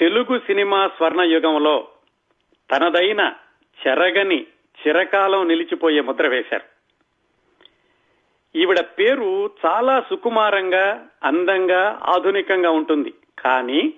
[0.00, 1.88] Telugu cinema స్వర్ణయుగంలో
[2.70, 3.32] తనదైన
[3.86, 4.46] చెరగని
[4.80, 6.64] చిరకాలం నిలిచిపోయే ముద్ర వేశారు.
[8.58, 13.14] ఈవిడ పేరు చాలా సుకుమారంగా అందంగా ఆధునికంగా ఉంటుంది.
[13.38, 13.94] కానీ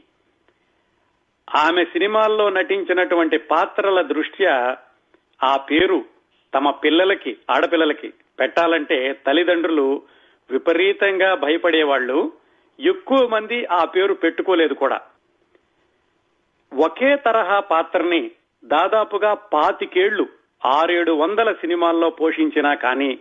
[1.54, 4.76] ఆమె సినిమాల్లో నటించినటువంటి పాత్రల దృష్ట్యా
[5.44, 6.04] ఆ పేరు
[6.54, 10.02] తమ పిల్లలకి ఆడపిల్లలకి పెట్టాలంటే తల్లిదండ్రులు
[10.50, 12.32] విపరీతంగా భయపడేవాళ్ళు
[12.80, 15.00] ఎక్కువ మంది ఆ పేరు పెట్టుకోలేదు కూడా.
[16.76, 18.30] ఒకే తరహా పాత్రని
[18.64, 20.28] దాదాపుగా పాతికేళ్ళు
[20.66, 23.18] ఆరేడు వందల సినిమాల్లో పోషించినా కానీ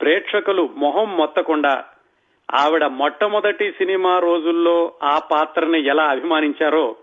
[0.00, 1.84] ప్రేక్షకులు మొహం మొత్తకుండా
[2.54, 6.96] ఆవిడ మొట్టమొదటి సినిమా రోజుల్లో ఆ పాత్రని ఎలా అభిమానించారో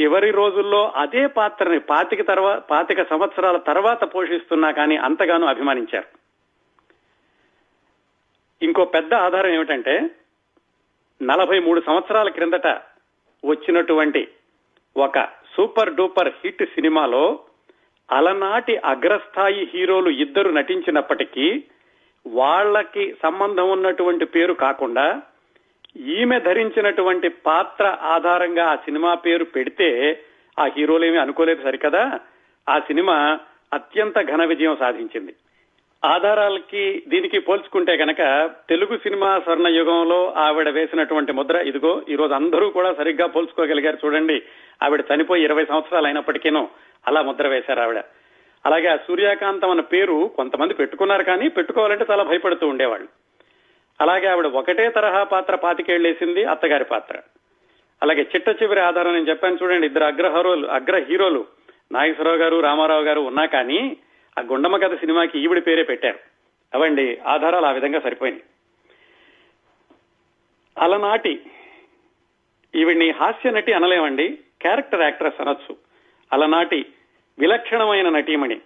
[0.00, 6.06] చివరి రోజుల్లో అదే పాత్రని పాతిక తర్వాత పాతిక సంవత్సరాల తర్వాత పోషిస్తున్నా కానీ అంతగానో అభిమానించారు.
[8.62, 10.10] ఇంకో పెద్ద ఆధారం ఏమిటంటే
[11.22, 12.66] నలభై మూడు సంవత్సరాల క్రిందట
[13.44, 14.28] వచ్చినటువంటి
[14.96, 15.18] ఒక
[15.56, 17.38] సూపర్ డూపర్ హిట్ సినిమాలో
[18.12, 21.64] అలనాటి అగ్రస్థాయి హీరోలు ఇద్దరు నటించినప్పటికీ
[22.26, 25.22] వాళ్ళకి సంబంధం ఉన్నటువంటి పేరు కాకుండా
[25.96, 30.20] ఈమె ధరించినటువంటి పాత్ర ఆధారంగా ఆ సినిమా పేరు పెడితే
[30.58, 32.20] ఆ హీరోలేమీ అనుకోలేదు సరికదా?
[32.68, 33.40] ఆ సినిమా
[33.72, 35.34] అత్యంత ఘన విజయం సాధించింది.
[36.02, 42.70] ఆధారాలకి దీనికి పోల్చుకుంటే గనక తెలుగు సినిమా స్వర్ణ యుగంలో ఆవిడ వేసినటువంటి ముద్ర ఇదిగో ఈ రోజు అందరూ
[42.70, 44.42] కూడా సరిగ్గా పోల్చుకోగలిగారు చూడండి.
[44.82, 46.68] ఆవిడ చనిపోయి ఇరవై సంవత్సరాలు అయినప్పటికీనూ
[47.06, 47.98] అలా ముద్ర వేశారు ఆవిడ.
[48.66, 53.08] అలాగే ఆ సూర్యకాంతం అన్న పేరు కొంతమంది పెట్టుకున్నారు కానీ పెట్టుకోవాలంటే చాలా భయపడుతూ ఉండేవాళ్ళు.
[54.00, 57.16] అలాగే ఆవిడ ఒకటే తరహా పాత్ర పాతికేళ్ళేసింది అత్తగారి పాత్ర.
[58.02, 61.44] అలాగే చిట్ట చివరి ఆధారం నేను చెప్పాను చూడండి ఇద్దరు అగ్ర హీరోలు అగ్ర హీరోలు
[61.92, 63.96] నాగేశ్వరరావు గారు రామారావు గారు ఉన్నా కానీ
[64.38, 66.18] ఆ గుండమ్మ కథ సినిమాకి ఈవిడ పేరే పెట్టారు.
[66.74, 68.42] అవండి ఆధారాలు ఆ విధంగా సరిపోయినాయి.
[70.78, 71.40] అలనాటి
[72.74, 75.76] ఈవిడ్ని హాస్య నటి అనలేమండి క్యారెక్టర్ యాక్ట్రెస్ అనొచ్చు.
[76.32, 76.86] అలనాటి
[77.38, 78.56] విలక్షణమైన నటీమణి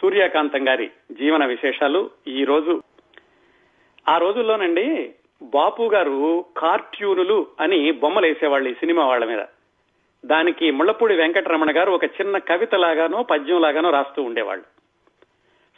[0.00, 2.82] సూర్యకాంతం గారి జీవన విశేషాలు ఈ రోజు.
[4.08, 9.40] ఆ రోజుల్లోనండి బాపు గారు కార్ట్యూనులు అని బొమ్మలు వేసేవాళ్ళు ఈ సినిమా వాళ్ళ మీద.
[10.24, 14.79] దానికి ముళ్ళపూడి వెంకటరమణ గారు ఒక చిన్న కవిత లాగానో పద్యం లాగానో రాస్తూ ఉండేవాళ్ళు.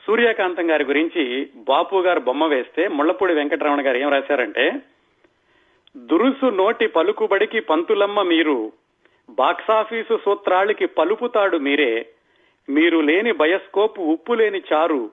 [0.06, 4.72] సూర్యకాంతం గారి గురించి బాపు గారు బొమ్మ వేస్తే ముళ్ళపూడి వెంకటరమణ గారు ఏం రాశారంటే
[5.96, 8.72] దురుసు నోటి పలుకుబడికి పంతులమ్మ మీరు
[9.30, 12.06] బాక్సాఫీసు సూత్రాళ్ళకి పలుపుతాడు మీరే.
[12.68, 15.10] మీరు లేని బయస్కోపు ఉప్పు లేని చారు.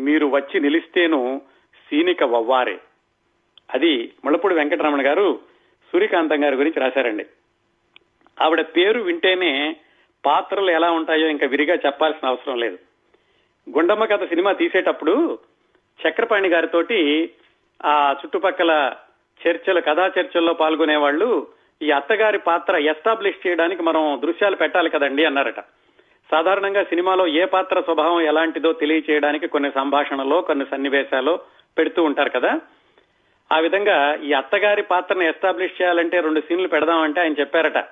[0.00, 1.42] మీరు వచ్చి నిలిస్తేను
[1.90, 2.78] సీనిక వవ్వారే.
[3.74, 5.38] అది ముళ్ళపూడి వెంకటరమణ గారు
[5.92, 7.26] సూర్యకాంతం గారి గురించి రాశారండి.
[8.40, 9.76] ఆవిడ పేరు వింటేనే
[10.26, 12.87] పాత్రలు ఎలా ఉంటాయో ఇంకా విరిగా చెప్పాల్సిన అవసరం లేదు.
[13.76, 15.38] గుండమ్మ కథ సినిమా తీసేటప్పుడు
[16.08, 17.30] చక్రపాణి గారితోటి
[17.84, 18.92] ఆ చుట్టుపక్కల
[19.46, 21.46] చర్చలు కథా చర్చల్లో పాల్గొనే వాళ్ళు
[21.82, 25.60] ఈ అత్తగారి పాత్ర ఎస్టాబ్లిష్ చేయడానికి మనం దృశ్యాలు పెట్టాలి కదండి అన్నారట.
[26.30, 31.38] సాధారణంగా సినిమాలో ఏ పాత్ర స్వభావం ఎలాంటిదో తెలియచేయడానికి కొన్ని సంభాషణలో కొన్ని సన్నివేశాలు
[31.78, 32.60] పెడుతూ ఉంటారు కదా.
[33.52, 37.84] ఆ విధంగా ఈ అత్తగారి పాత్రను ఎస్టాబ్లిష్ చేయాలంటే రెండు సీన్లు పెడదామంటే ఆయన చెప్పారట.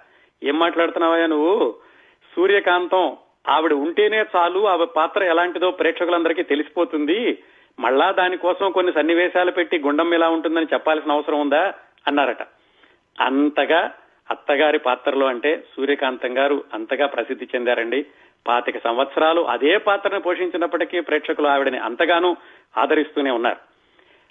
[0.43, 1.75] ఏం మాట్లాడుతున్నావా నువ్వు?
[2.37, 3.17] సూర్యకాంతం
[3.49, 7.39] ఆవిడ ఉంటేనే చాలు ఆవిడ పాత్ర ఎలాంటిదో ప్రేక్షకులందరికీ తెలిసిపోతుంది.
[7.81, 11.75] మళ్ళా దానికోసం కొన్ని సన్నివేశాలు పెట్టి గుండం ఎలా ఉంటుందని చెప్పాల్సిన అవసరం ఉందా?
[12.07, 12.43] అన్నారట.
[13.21, 13.95] అంతగా
[14.31, 18.07] అత్తగారి పాత్రలో అంటే సూర్యకాంతం గారు అంతగా ప్రసిద్ధి చెందారండి.
[18.49, 22.37] పాతిక సంవత్సరాలు అదే పాత్రను పోషించినప్పటికీ ప్రేక్షకులు ఆవిడని అంతగానూ
[22.77, 23.57] ఆదరిస్తూనే ఉన్నారు.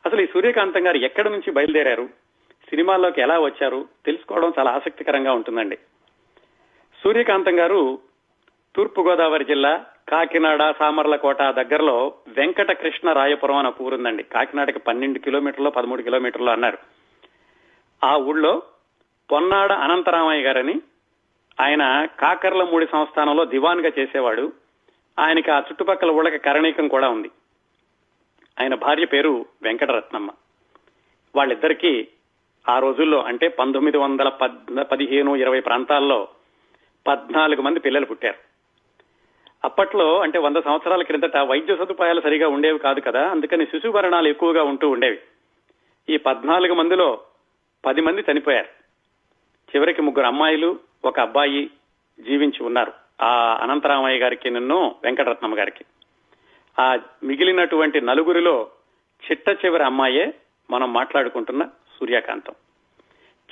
[0.06, 2.09] అసలు ఈ సూర్యకాంతం గారు ఎక్కడి నుంచి బయలుదేరారు?
[2.70, 3.86] సినిమాల్లోకి ఎలా వచ్చారు?
[4.06, 5.76] తెలుసుకోవడం చాలా ఆసక్తికరంగా ఉంటుందండి.
[7.03, 8.00] సూర్యకాంతం గారు
[8.75, 16.50] తూర్పుగోదావరి జిల్లా కాకినాడ సామర్లకోట దగ్గరలో వెంకట కృష్ణ రాయపురం అని ఊరుందండి కాకినాడకి పన్నెండు కిలోమీటర్లు పదమూడు కిలోమీటర్లు
[16.50, 16.78] అన్నారు.
[18.03, 18.64] ఆ ఊళ్ళో
[19.31, 20.81] పొన్నాడ అనంతరామయ్య గారని
[21.59, 24.53] ఆయన కాకర్ల మూడి సంస్థానంలో దివాన్గా చేసేవాడు.
[25.19, 27.31] ఆయనకి ఆ చుట్టుపక్కల ఊళ్ళకి కరణీకం కూడా ఉంది.
[28.62, 30.31] ఆయన భార్య పేరు వెంకటరత్నమ్మ.
[31.35, 32.08] వాళ్ళిద్దరికీ
[32.69, 34.30] ఆ రోజుల్లో అంటే పంతొమ్మిది వందల
[34.81, 36.28] పదిహేను ఇరవై ప్రాంతాల్లో
[37.08, 38.54] పద్నాలుగు మంది పిల్లలు పుట్టారు.
[39.66, 43.29] అప్పట్లో అంటే వంద సంవత్సరాల క్రిందట వైద్య సదుపాయాలు సరిగా ఉండేవి కాదు కదా.
[43.29, 45.20] అందుకని శిశు మరణాలు ఎక్కువగా ఉంటూ ఉండేవి.
[46.09, 47.20] ఈ పద్నాలుగు మందిలో
[47.85, 48.67] పది మంది చనిపోయారు.
[49.76, 51.70] చివరికి ముగ్గురు అమ్మాయిలు ఒక అబ్బాయి
[52.20, 52.94] జీవించి ఉన్నారు.
[53.22, 55.85] ఆ అనంతరామయ్య గారికి నిన్ను వెంకటరత్నమ్మ గారికి.
[56.79, 58.67] ఆ మిగిలినటువంటి నలుగురిలో
[59.32, 60.34] చిట్ట చివరి అమ్మాయే
[60.72, 62.53] మనం మాట్లాడుకుంటున్న సూర్యకాంతం.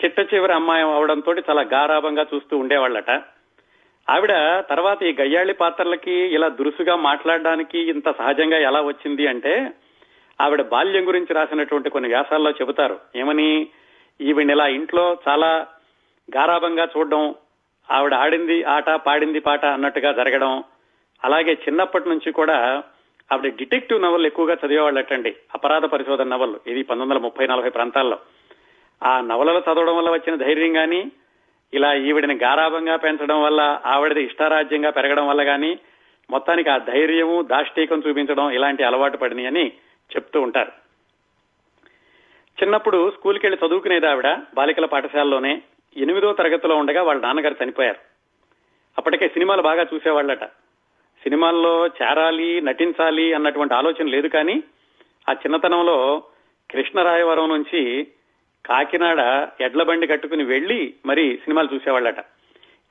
[0.04, 3.12] చిట్ట చివరి అమ్మాయి అవడంతో చాలా గారాభంగా చూస్తూ ఉండేవాళ్ళట.
[4.10, 4.34] ఆవిడ
[4.70, 9.74] తర్వాత ఈ గయ్యాళి పాత్రలకి ఇలా దురుసుగా మాట్లాడడానికి ఇంత సహజంగా ఎలా వచ్చింది అంటే
[10.42, 13.00] ఆవిడ బాల్యం గురించి రాసినటువంటి కొన్ని వ్యాసాల్లో చెబుతారు.
[13.16, 13.68] ఏమని?
[14.22, 15.68] ఈవిడ ఇలా ఇంట్లో చాలా
[16.36, 17.36] గారాభంగా చూడడం
[17.92, 20.64] ఆవిడ ఆడింది ఆట పాడింది పాట అన్నట్టుగా జరగడం.
[21.24, 22.84] అలాగే చిన్నప్పటి నుంచి కూడా
[23.32, 25.36] ఆవిడ డిటెక్టివ్ నవల్ ఎక్కువగా చదివేవాళ్ళటండి.
[25.54, 26.56] అపరాధ పరిశోధన నవల్.
[26.68, 28.18] ఇది పంతొమ్మిది వందల ముప్పై నలభై ప్రాంతాల్లో.
[29.04, 31.12] ఆ నవలలు చదవడం వల్ల వచ్చిన ధైర్యం కానీ
[31.74, 35.80] ఇలా ఈవిడిని గారాభంగా పెంచడం వల్ల ఆవిడది ఇష్టారాజ్యంగా పెరగడం వల్ల కానీ
[36.30, 39.72] మొత్తానికి ఆ ధైర్యము దాష్టీకం చూపించడం ఇలాంటి అలవాటు పడినాయి అని
[40.16, 40.72] చెప్తూ ఉంటారు.
[42.64, 45.62] చిన్నప్పుడు స్కూల్కి వెళ్ళి చదువుకునేది ఆవిడ బాలికల పాఠశాలలోనే
[45.98, 48.00] ఎనిమిదో తరగతిలో ఉండగా వాళ్ళ నాన్నగారు చనిపోయారు.
[48.98, 50.44] అప్పటికే సినిమాలు బాగా చూసేవాళ్ళట.
[51.24, 54.64] సినిమాల్లో చేరాలి నటించాలి అన్నటువంటి ఆలోచన లేదు కానీ
[55.30, 56.24] ఆ చిన్నతనంలో
[56.72, 58.08] కృష్ణరాయవరం నుంచి
[58.66, 62.20] కాకినాడ ఎడ్ల బండి కట్టుకుని వెళ్ళి మరి సినిమాలు చూసేవాళ్ళట.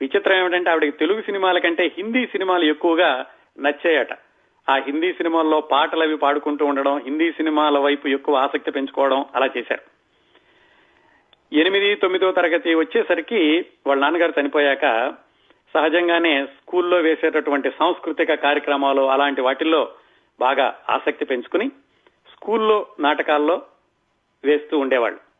[0.01, 3.25] విచిత్రం ఏమిటంటే ఆవిడకి తెలుగు సినిమాల కంటే హిందీ సినిమాలు ఎక్కువగా
[3.59, 4.13] నచ్చాయట.
[4.69, 9.93] ఆ హిందీ సినిమాల్లో పాటలు అవి పాడుకుంటూ ఉండడం హిందీ సినిమాల వైపు ఎక్కువ ఆసక్తి పెంచుకోవడం అలా చేశారు.
[11.55, 15.13] ఎనిమిది తొమ్మిదో తరగతి వచ్చేసరికి వాళ్ళ నాన్నగారు చనిపోయాక
[15.73, 19.91] సహజంగానే స్కూల్లో వేసేటటువంటి సాంస్కృతిక కార్యక్రమాలు అలాంటి వాటిల్లో
[20.39, 21.69] బాగా ఆసక్తి పెంచుకుని
[22.31, 23.61] స్కూల్లో నాటకాల్లో
[24.43, 25.32] వేస్తూ ఉండేవాళ్ళు.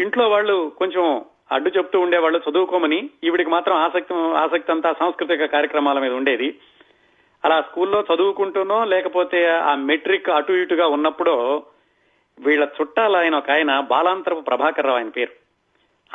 [0.00, 6.12] ఇంట్లో వాళ్ళు కొంచెం అడ్డు చెప్తూ ఉండేవాళ్ళు చదువుకోమని ఈవిడికి మాత్రం ఆసక్తి ఆసక్తి అంతా సాంస్కృతిక కార్యక్రమాల మీద
[6.12, 6.58] ఉండేది.
[7.44, 11.62] అలా స్కూల్లో చదువుకుంటూనో లేకపోతే ఆ మెట్రిక్ అటు ఇటుగా ఉన్నప్పుడో
[12.40, 15.32] వీళ్ళ చుట్టాలు ఆయన ఒక ఆయన బాలాంతరపు ప్రభాకర్ రావు ఆయన పేరు.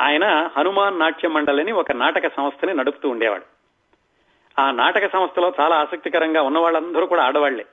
[0.02, 3.44] ఆయన హనుమాన్ నాట్య మండలిని ఒక నాటక సంస్థని నడుపుతూ ఉండేవాడు.
[4.60, 7.64] ఆ నాటక సంస్థలో చాలా ఆసక్తికరంగా ఉన్న వాళ్ళందరూ కూడా ఆడవాళ్ళే.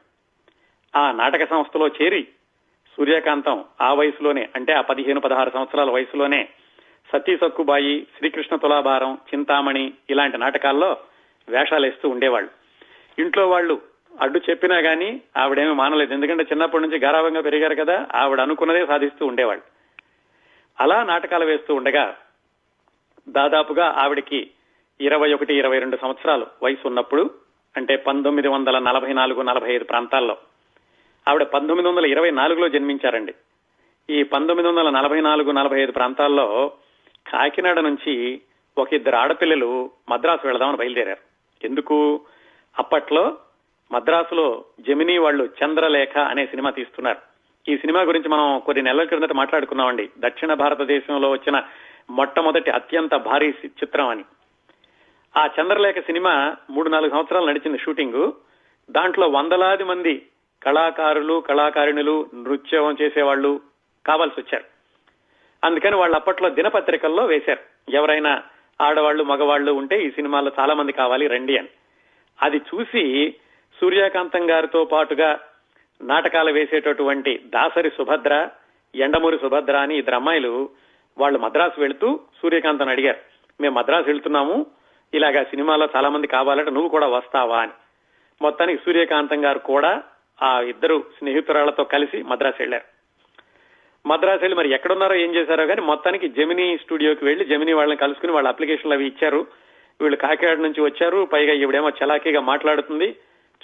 [0.96, 2.28] ఆ నాటక సంస్థలో చేరి
[2.98, 6.50] సూర్యకాంతం ఆ వయసులోనే అంటే ఆ పదిహేను పదహారు సంవత్సరాల వయసులోనే
[7.14, 10.98] సతీ సక్కుబాయి శ్రీకృష్ణ తులాభారం చింతామణి ఇలాంటి నాటకాల్లో
[11.50, 12.50] వేషాలు వేస్తూ ఉండేవాళ్ళు.
[13.22, 13.82] ఇంట్లో వాళ్ళు
[14.22, 16.14] అడ్డు చెప్పినా గానీ ఆవిడేమీ మానలేదు.
[16.14, 19.64] ఎందుకంటే చిన్నప్పటి నుంచి గారాభంగా పెరిగారు కదా ఆవిడ అనుకున్నదే సాధిస్తూ ఉండేవాళ్ళు.
[20.80, 22.16] అలా నాటకాలు వేస్తూ ఉండగా
[23.30, 24.50] దాదాపుగా ఆవిడికి
[25.02, 27.30] ఇరవై ఒకటి ఇరవై రెండు సంవత్సరాలు వయసు ఉన్నప్పుడు
[27.78, 30.38] అంటే పంతొమ్మిది వందల నలభై నాలుగు నలభై ఐదు ప్రాంతాల్లో
[31.28, 33.34] ఆవిడ పంతొమ్మిది వందల ఇరవై నాలుగులో జన్మించారండి.
[34.10, 36.72] ఈ పంతొమ్మిది వందల నలభై నాలుగు నలభై ఐదు ప్రాంతాల్లో
[37.32, 38.42] కాకినాడ నుంచి
[38.78, 41.20] ఒక ఇద్దరు ఆడపిల్లలు మద్రాసు వెళదామని బయలుదేరారు.
[41.66, 42.22] ఎందుకు?
[42.80, 43.38] అప్పట్లో
[43.92, 47.18] మద్రాసులో జమినీ వాళ్ళు చంద్రలేఖ అనే సినిమా తీస్తున్నారు.
[47.72, 51.64] ఈ సినిమా గురించి మనం కొన్ని నెలల క్రిందట మాట్లాడుకున్నామండి దక్షిణ భారతదేశంలో వచ్చిన
[52.10, 54.24] మొట్టమొదటి అత్యంత భారీ చిత్రం అని.
[55.38, 58.32] ఆ చంద్రలేఖ సినిమా మూడు నాలుగు సంవత్సరాలు నడిచింది షూటింగ్.
[58.92, 60.26] దాంట్లో వందలాది మంది
[60.66, 63.62] కళాకారులు కళాకారిణులు నృత్యం చేసేవాళ్ళు
[64.06, 64.64] కావాల్సి వచ్చారు.
[65.66, 67.92] అందుకని వాళ్ళు అప్పట్లో దినపత్రికల్లో వేశారు.
[67.92, 68.44] ఎవరైనా
[68.82, 71.68] ఆడవాళ్ళు మగవాళ్ళు ఉంటే ఈ సినిమాలో చాలా మంది కావాలి రండి అని.
[72.42, 73.36] అది చూసి
[73.82, 75.40] సూర్యకాంతం గారితో పాటుగా
[76.02, 78.50] నాటకాలు వేసేటటువంటి దాసరి సుభద్ర
[78.96, 80.70] ఎండమూరి సుభద్ర అని ఇద్దరు అమ్మాయిలు
[81.18, 83.20] వాళ్ళు మద్రాసు వెళుతూ సూర్యకాంతను అడిగారు.
[83.62, 84.66] మేము మద్రాసు వెళ్తున్నాము.
[85.14, 87.60] ఇలాగా సినిమాలో చాలా మంది కావాలంటే నువ్వు కూడా వస్తావా?
[87.60, 87.72] అని.
[88.42, 90.04] మొత్తానికి సూర్యకాంతం గారు కూడా
[90.44, 92.86] ఆ ఇద్దరు స్నేహితురాళ్ళతో కలిసి మద్రాసు వెళ్ళారు
[94.08, 98.50] మద్రాసు వెళ్ళి మరి ఎక్కడున్నారో ఏం చేశారో కానీ మొత్తానికి జమినీ స్టూడియోకి వెళ్ళి జమినీ వాళ్ళని కలుసుకుని వాళ్ళ
[98.50, 99.48] అప్లికేషన్లు అవి ఇచ్చారు.
[100.02, 101.26] వీళ్ళు కాకినాడ నుంచి వచ్చారు.
[101.34, 103.16] పైగా ఈవిడేమో చలాకీగా మాట్లాడుతుంది.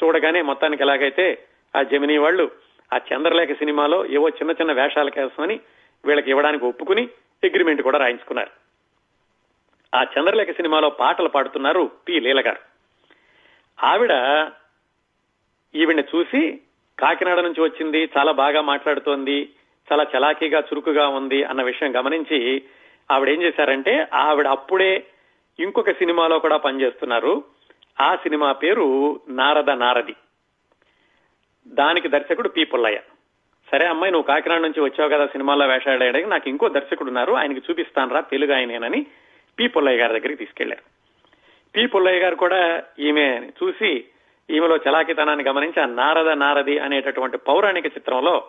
[0.03, 1.45] చూడగానే మొత్తానికి ఎలాగైతే
[1.75, 2.51] ఆ జమినీ వాళ్ళు
[2.93, 5.59] ఆ చంద్రలేఖ సినిమాలో ఏవో చిన్న చిన్న వేషాల కోసమని
[6.05, 7.09] వీళ్ళకి ఇవ్వడానికి ఒప్పుకుని
[7.43, 8.51] అగ్రిమెంట్ కూడా రాయించుకున్నారు.
[9.95, 12.61] ఆ చంద్రలేఖ సినిమాలో పాటలు పాడుతున్నారు పి లీల గారు
[13.83, 14.11] ఆవిడ
[15.75, 16.61] ఈవిడ్ని చూసి
[16.99, 19.49] కాకినాడ నుంచి వచ్చింది చాలా బాగా మాట్లాడుతోంది
[19.87, 22.61] చాలా చలాకీగా చురుకుగా ఉంది అన్న విషయం గమనించి
[23.11, 25.05] ఆవిడ ఏం చేశారంటే ఆవిడ అప్పుడే
[25.59, 27.43] ఇంకొక సినిమాలో కూడా పనిచేస్తున్నారు.
[28.01, 30.15] ఆ సినిమా పేరు నారద నారది.
[31.67, 32.99] దానికి దర్శకుడు పి పుల్లయ్య.
[33.71, 38.19] సరే అమ్మాయి నువ్వు కాకినాడ నుంచి వచ్చావు కదా సినిమాలో వేషాడడానికి నాకు ఇంకో దర్శకుడు ఉన్నారు ఆయనకి చూపిస్తానరా
[38.21, 39.05] తెలుగు ఆయనేనని
[39.57, 40.81] పి పుల్లయ్య గారి దగ్గరికి తీసుకెళ్ళారు
[41.75, 44.05] పి పుల్లయ్య గారు కూడా ఈమె చూసి
[44.49, 48.43] ఈమెలో చలాకితనాన్ని గమనించి ఆ నారద నారది అనేటటువంటి పౌరాణిక చిత్రంలో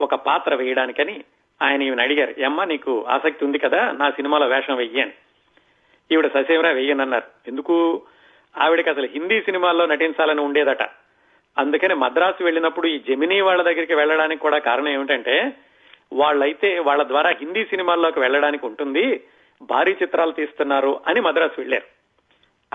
[0.00, 1.24] ఒక పాత్ర వేయడానికని
[1.62, 2.34] ఆయన ఈమెను అడిగారు.
[2.38, 5.12] ఏమ్మా నీకు ఆసక్తి ఉంది కదా నా సినిమాలో వేషం వెయ్యని.
[6.12, 7.48] ఈవిడ ససేవరా వెయ్యనన్నారు.
[7.48, 8.02] ఎందుకు?
[8.58, 10.82] ఆవిడకి అసలు హిందీ సినిమాల్లో నటించాలని ఉండేదట.
[11.58, 15.52] అందుకని మద్రాసు వెళ్ళినప్పుడు ఈ జమినీ వాళ్ళ దగ్గరికి వెళ్ళడానికి కూడా కారణం ఏమిటంటే
[16.12, 19.24] వాళ్ళైతే వాళ్ళ ద్వారా హిందీ సినిమాల్లోకి వెళ్ళడానికి ఉంటుంది
[19.62, 21.84] భారీ చిత్రాలు తీస్తున్నారు అని మద్రాసు వెళ్ళారు.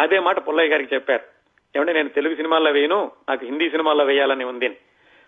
[0.02, 1.41] అదే మాట పుల్లయ్య గారికి చెప్పారు.
[1.76, 4.78] ఏమంటే నేను తెలుగు సినిమాల్లో వేయను నాకు హిందీ సినిమాల్లో వేయాలని ఉంది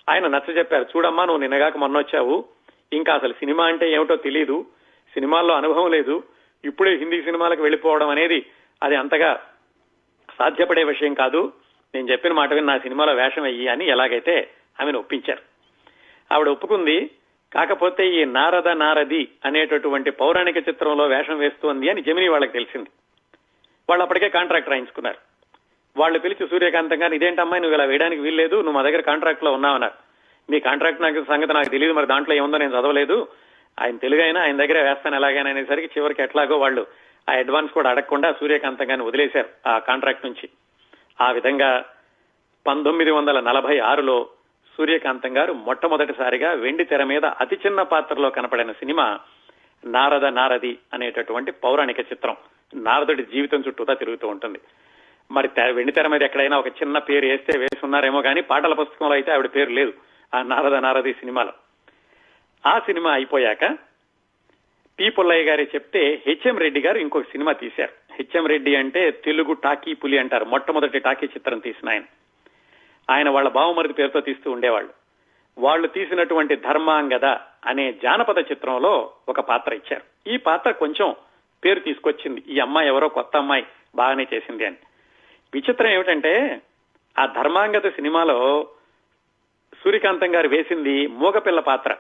[0.10, 2.46] ఆయన నచ్చ చెప్పారు చూడమ్మా నువ్వు నిన్నగాక మొన్నొచ్చావు.
[2.94, 4.66] ఇంకా అసలు సినిమా అంటే ఏమిటో తెలియదు
[5.14, 6.24] సినిమాల్లో అనుభవం లేదు.
[6.66, 8.46] ఇప్పుడే హిందీ సినిమాలకు వెళ్ళిపోవడం అనేది
[8.84, 9.44] అది అంతగా
[10.40, 11.54] సాధ్యపడే విషయం కాదు.
[11.96, 14.50] నేను చెప్పిన మాట విని నా సినిమాలో వేషం అయ్యి అని ఎలాగైతే
[14.82, 15.42] ఆమెను ఒప్పించారు.
[16.34, 17.10] ఆవిడ ఒప్పుకుంది.
[17.54, 22.90] కాకపోతే ఈ నారద నారది అనేటటువంటి పౌరాణిక చిత్రంలో వేషం వేస్తోంది అని జమిని వాళ్ళకి తెలిసింది.
[23.90, 25.33] వాళ్ళు అప్పటికే కాంట్రాక్ట్ రాయించుకున్నారు.
[25.96, 29.98] వాళ్ళు పిలిచి సూర్యకాంతం గారు ఇదేంటమ్మా నువ్వు ఇలా వేయడానికి వీల్లేదు నువ్వు మా దగ్గర కాంట్రాక్ట్లో ఉన్నావన్నారు
[30.50, 33.18] మీ కాంట్రాక్ట్ నాకు సంగతి నాకు తెలియదు మరి దాంట్లో ఏముందో నేను చదవలేదు.
[33.80, 36.88] ఆయన తెలుగు అయినా ఆయన దగ్గర వేస్తాను ఎలాగైనా అనేసరికి చివరికి ఎట్లాగో వాళ్ళు
[37.30, 40.50] ఆ అడ్వాన్స్ కూడా అడగకుండా సూర్యకాంతం గారిని వదిలేశారు ఆ కాంట్రాక్ట్ నుంచి.
[41.22, 41.70] ఆ విధంగా
[42.66, 44.30] పంతొమ్మిది వందల నలభై ఆరులో
[44.78, 49.20] సూర్యకాంతం గారు మొట్టమొదటిసారిగా వెండి తెర మీద అతి చిన్న పాత్రలో కనపడిన సినిమా
[49.86, 52.38] నారద నారది అనేటటువంటి పౌరాణిక చిత్రం
[52.76, 54.60] నారదుడి జీవితం చుట్టూతా తిరుగుతూ ఉంటుంది.
[55.32, 59.32] మరి వెండితెర వెండి తెర మీద ఎక్కడైనా ఒక చిన్న పేరు వేస్తే వేసున్నారేమో కానీ పాటల పుస్తకంలో అయితే
[59.32, 59.94] ఆవిడ పేరు లేదు.
[60.36, 61.54] ఆ నారద నారది సినిమాలో.
[62.66, 63.78] ఆ సినిమా అయిపోయాక
[65.00, 67.92] పి పుల్లయ్య గారి చెప్తే హెచ్ఎం రెడ్డి గారు ఇంకొక సినిమా తీశారు.
[68.12, 70.46] హెచ్ఎం రెడ్డి అంటే తెలుగు టాకీ పులి అంటారు.
[70.46, 72.04] మొట్టమొదటి టాకీ చిత్రం తీసిన ఆయన.
[73.10, 74.94] ఆయన వాళ్ళ బావమరిది పేరుతో తీస్తూ ఉండేవాళ్ళు.
[75.58, 77.26] వాళ్ళు తీసినటువంటి ధర్మాంగద
[77.66, 80.30] అనే జానపద చిత్రంలో ఒక పాత్ర ఇచ్చారు.
[80.30, 81.16] ఈ పాత్ర కొంచెం
[81.66, 82.44] పేరు తీసుకొచ్చింది.
[82.48, 83.66] ఈ అమ్మాయి ఎవరో కొత్త అమ్మాయి
[83.96, 84.76] బాగానే చేసింది అని.
[85.54, 86.62] విచిత్రం ఏమిటంటే
[87.20, 88.68] ఆ ధర్మాంగత సినిమాలో
[89.84, 91.98] సూర్యకాంతం గారు వేసింది మూగపిల్ల పాత్ర.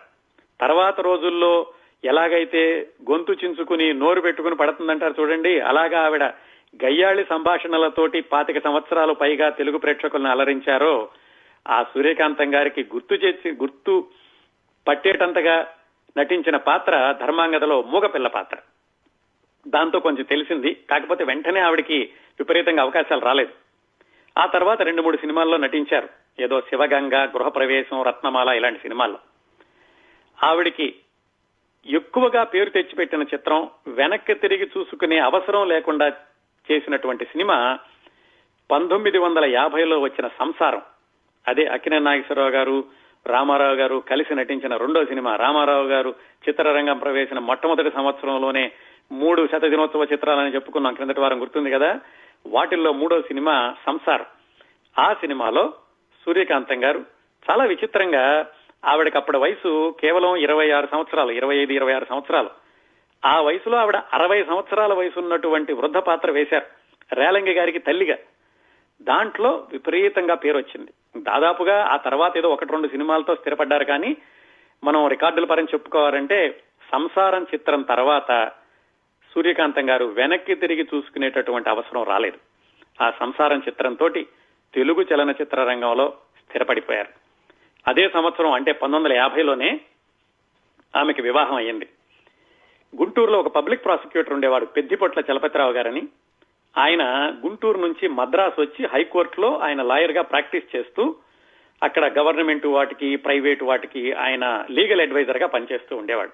[0.61, 1.67] తర్వాత రోజుల్లో
[2.03, 6.23] ఎలాగైతే గొంతు చించుకుని నోరు పెట్టుకుని పడుతుందంటారు చూడండి అలాగా ఆవిడ
[6.85, 11.09] గయ్యాళి సంభాషణలతోటి పాతిక సంవత్సరాలు పైగా తెలుగు ప్రేక్షకులను అలరించారో
[11.67, 14.07] ఆ సూర్యకాంతం గారికి గుర్తు చేసి గుర్తు
[14.87, 15.67] పట్టేటంతగా
[16.17, 18.57] నటించిన పాత్ర ధర్మాంగదలో మూగపిల్ల పాత్ర.
[19.67, 20.77] దాంతో కొంచెం తెలిసింది.
[20.89, 21.99] కాకపోతే వెంటనే ఆవిడికి
[22.39, 23.51] విపరీతంగా అవకాశాలు రాలేదు.
[24.37, 26.09] ఆ తర్వాత రెండు మూడు సినిమాల్లో నటించారు.
[26.39, 29.17] ఏదో శివగంగ గృహప్రవేశం రత్నమాల ఇలాంటి సినిమాల్లో.
[30.43, 30.95] ఆవిడికి
[31.85, 36.11] ఎక్కువగా పేరు తెచ్చిపెట్టిన చిత్రం వెనక్కి తిరిగి చూసుకునే అవసరం లేకుండా
[36.71, 37.79] చేసినటువంటి సినిమా
[38.71, 40.81] పంతొమ్మిది వందల యాభైలో వచ్చిన సంసారం.
[41.47, 42.83] అదే అకిన నాగేశ్వరరావు గారు
[43.27, 46.15] రామారావు గారు కలిసి నటించిన రెండో సినిమా రామారావు గారు
[46.49, 48.71] చిత్రరంగం ప్రవేశిన మొట్టమొదటి సంవత్సరంలోనే
[49.11, 51.99] మూడు శత దినోత్సవ చిత్రాలని చెప్పుకున్నాం క్రిందటి వారం గుర్తుంది కదా.
[52.47, 54.25] వాటిల్లో మూడో సినిమా సంసారం.
[54.99, 55.73] ఆ సినిమాలో
[56.25, 57.05] సూర్యకాంతం గారు
[57.51, 58.47] చాలా విచిత్రంగా
[58.85, 62.49] ఆవిడకి అప్పటి వయసు కేవలం ఇరవై ఆరు సంవత్సరాలు ఇరవై ఐదు ఇరవై ఆరు సంవత్సరాలు.
[63.25, 66.65] ఆ వయసులో ఆవిడ అరవై సంవత్సరాల వయసు ఉన్నటువంటి వృద్ధ పాత్ర వేశారు.
[67.15, 68.17] రేలంగి గారికి తల్లిగా.
[69.01, 70.93] దాంట్లో విపరీతంగా పేరు వచ్చింది.
[71.17, 74.17] దాదాపుగా ఆ తర్వాత ఏదో ఒకటి రెండు సినిమాలతో స్థిరపడ్డారు కానీ
[74.83, 78.51] మనం రికార్డుల పరం చెప్పుకోవాలంటే సంసారం చిత్రం తర్వాత
[79.33, 82.37] సూర్యకాంతం గారు వెనక్కి తిరిగి చూసుకునేటటువంటి అవసరం రాలేదు.
[83.03, 84.09] ఆ సంసారం చిత్రంతో
[84.73, 86.13] తెలుగు చలనచిత్ర రంగంలో
[86.47, 87.09] స్థిరపడిపోయారు.
[87.87, 89.79] అదే సంవత్సరం అంటే పంతొమ్మిది వందల యాభైలోనే
[90.95, 91.87] ఆమెకి వివాహం అయ్యింది.
[92.97, 96.01] గుంటూరులో ఒక పబ్లిక్ ప్రాసిక్యూటర్ ఉండేవాడు పెద్దిపొట్ల చలపతిరావు గారని.
[96.77, 97.03] ఆయన
[97.45, 101.15] గుంటూరు నుంచి మద్రాసు వచ్చి హైకోర్టులో ఆయన లాయర్గా ప్రాక్టీస్ చేస్తూ
[101.83, 106.31] అక్కడ గవర్నమెంట్ వాటికి ప్రైవేటు వాటికి ఆయన లీగల్ అడ్వైజర్గా పనిచేస్తూ ఉండేవాడు.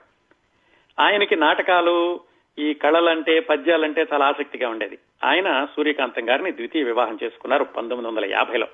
[1.01, 2.19] ఆయనకి నాటకాలు
[2.59, 4.97] ఈ కళలంటే పద్యాలంటే చాలా ఆసక్తిగా ఉండేది.
[5.23, 8.67] ఆయన సూర్యకాంతం గారిని ద్వితీయ వివాహం చేసుకున్నారు పంతొమ్మిది వందల యాభైలో.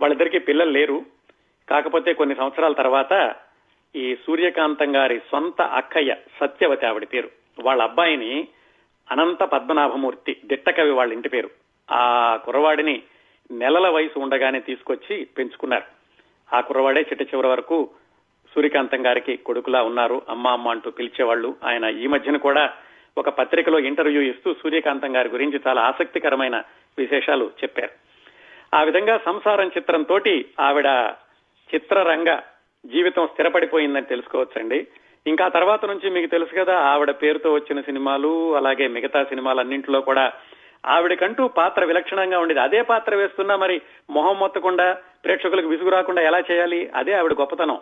[0.00, 1.04] వాళ్ళిద్దరికీ పిల్లలు లేరు.
[1.68, 3.34] కాకపోతే కొన్ని సంవత్సరాల తర్వాత
[3.96, 7.30] ఈ సూర్యకాంతం గారి సొంత అక్కయ్య సత్యవతి ఆవిడ పేరు.
[7.62, 8.48] వాళ్ళ అబ్బాయిని
[9.10, 11.50] అనంత పద్మనాభమూర్తి దిట్టకవి వాళ్ళ ఇంటి పేరు.
[11.90, 13.02] ఆ కుర్రవాడిని
[13.50, 15.84] నెలల వయసు ఉండగానే తీసుకొచ్చి పెంచుకున్నారు.
[16.56, 17.90] ఆ కుర్రవాడే చిట్ట చివరి వరకు
[18.54, 20.22] సూర్యకాంతం గారికి కొడుకులా ఉన్నారు.
[20.28, 21.56] అమ్మ అమ్మ అంటూ పిలిచేవాళ్ళు.
[21.64, 22.74] ఆయన ఈ మధ్యన కూడా
[23.18, 26.62] ఒక పత్రికలో ఇంటర్వ్యూ ఇస్తూ సూర్యకాంతం గారి గురించి చాలా ఆసక్తికరమైన
[26.98, 27.90] విశేషాలు చెప్పారు.
[28.76, 30.20] ఆ విధంగా సంసారం చిత్రంతో
[30.60, 30.86] ఆవిడ
[31.74, 32.38] చిత్రరంగ
[32.86, 34.86] జీవితం స్థిరపడిపోయిందని తెలుసుకోవచ్చండి.
[35.26, 40.32] ఇంకా తర్వాత నుంచి మీకు తెలుసు కదా ఆవిడ పేరుతో వచ్చిన సినిమాలు అలాగే మిగతా సినిమాలన్నింటిలో కూడా
[40.86, 42.60] ఆవిడకంటూ పాత్ర విలక్షణంగా ఉండేది.
[42.60, 43.80] అదే పాత్ర వేస్తున్నా మరి
[44.10, 46.90] మొహం మొత్తకుండా ప్రేక్షకులకు విసుగు రాకుండా ఎలా చేయాలి?
[46.94, 47.78] అదే ఆవిడ గొప్పతనం.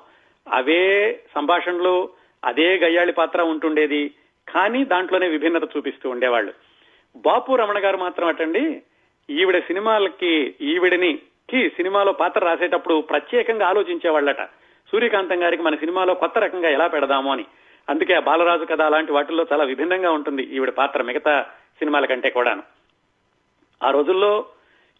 [0.52, 2.08] అవే సంభాషణలు
[2.44, 4.10] అదే గయ్యాళి పాత్ర ఉంటుండేది.
[4.54, 6.52] కానీ దాంట్లోనే విభిన్నత చూపిస్తూ ఉండేవాళ్ళు.
[7.16, 8.82] బాపు రమణ గారు మాత్రం అటండి
[9.30, 11.18] ఈవిడ సినిమాలకి ఈవిడని
[11.50, 14.42] కి సినిమాలో పాత్ర రాసేటప్పుడు ప్రత్యేకంగా ఆలోచించేవాళ్ళట.
[14.90, 17.44] సూర్యకాంతం గారికి మన సినిమాలో కొత్త రకంగా ఎలా పెడదాము అని.
[17.88, 21.42] అందుకే ఆ బాలరాజు కథ అలాంటి వాటిల్లో చాలా విభిన్నంగా ఉంటుంది ఈవిడ పాత్ర మిగతా
[21.78, 22.62] సినిమాల కంటే కూడాను.
[23.82, 24.46] ఆ రోజుల్లో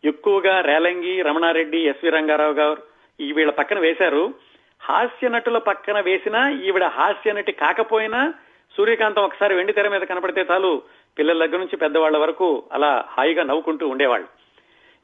[0.04, 2.82] ఎక్కువగా రేలంగి రమణారెడ్డి ఎస్వి రంగారావు గారు
[3.20, 4.34] ఈవిడ పక్కన వేశారు.
[4.82, 8.34] హాస్య నటుల పక్కన వేసినా ఈవిడ హాస్య నటి కాకపోయినా
[8.76, 10.82] సూర్యకాంతం ఒకసారి వెండి తెర మీద కనపడితే చాలు
[11.18, 14.28] పిల్లల దగ్గర నుంచి పెద్దవాళ్ళ వరకు అలా హాయిగా నవ్వుకుంటూ ఉండేవాళ్ళు.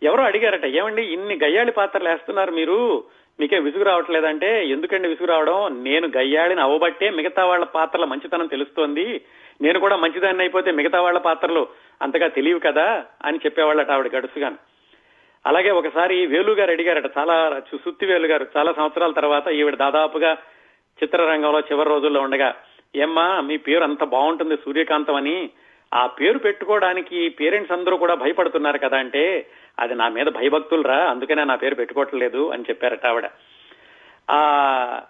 [0.02, 3.04] ఎవరో అడిగారట ఏమండి ఇన్ని గయ్యాళి పాత్రలు వేస్తున్నారు మీరు?
[3.40, 5.84] మీకే విసుగు రావట్లేదంటే ఎందుకండి విసుగు రావడం?
[5.84, 9.20] నేను గయ్యాళిని అవ్వబట్టే మిగతా వాళ్ళ పాత్రల మంచితనం తెలుస్తోంది.
[9.62, 11.66] నేను కూడా మంచిదాన్ని అయిపోతే మిగతా వాళ్ళ పాత్రలు
[12.02, 13.04] అంతగా తెలియవు కదా?
[13.24, 14.56] అని చెప్పేవాళ్ళట ఆవిడ గడుసుగాను.
[15.46, 20.36] అలాగే ఒకసారి వేలు గారు అడిగారట చాలా సుత్తి వేలు గారు చాలా సంవత్సరాల తర్వాత ఈవిడ దాదాపుగా
[21.02, 22.54] చిత్రరంగంలో చివరి రోజుల్లో ఉండగా
[22.94, 25.50] ఏమ్మా మీ పేరు అంత బాగుంటుంది సూర్యకాంతం అని.
[25.94, 29.46] ఆ పేరు పెట్టుకోవడానికి పేరెంట్స్ అందరూ కూడా భయపడుతున్నారు కదా అంటే
[29.78, 33.30] అది నా మీద భయభక్తులరా అందుకనే నా పేరు పెట్టుకోవట్లేదు అని చెప్పారట ఆవిడ.
[34.30, 35.00] ఆ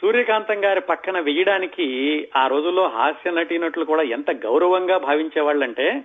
[0.00, 1.86] సూర్యకాంతం గారి పక్కన వెయ్యడానికి
[2.36, 6.04] ఆ రోజుల్లో హాస్య నటీనటులు కూడా ఎంత గౌరవంగా భావించేవాళ్ళంటే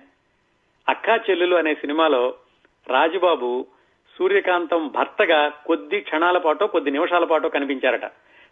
[0.88, 2.34] అక్కా చెల్లెలు అనే సినిమాలో
[2.88, 3.66] రాజుబాబు
[4.18, 8.10] సూర్యకాంతం భర్తగా కొద్ది క్షణాల పాటు కొద్ది నిమిషాల పాటు కనిపించారట.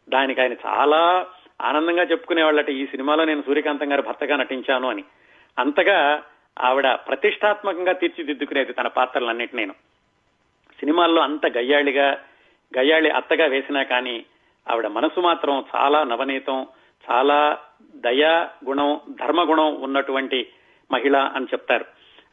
[0.09, 1.27] దానికి ఆయన చాలా
[1.61, 5.05] ఆనందంగా చెప్పుకునేవాళ్ళట ఈ సినిమాలో నేను సూర్యకాంతం గారి భర్తగా నటించాను అని.
[5.59, 6.23] అంతగా
[6.61, 9.73] ఆవిడ ప్రతిష్టాత్మకంగా తీర్చిదిద్దుకునేది తన పాత్రలన్నిటి నేను.
[10.81, 12.19] సినిమాల్లో అంత గయ్యాళిగా
[12.79, 14.25] గయ్యాళి అత్తగా వేసినా కానీ
[14.71, 16.67] ఆవిడ మనసు మాత్రం చాలా నవనీతం
[17.11, 17.59] చాలా
[17.97, 20.49] దయా గుణం ధర్మగుణం ఉన్నటువంటి
[20.93, 21.85] మహిళ అని చెప్తారు.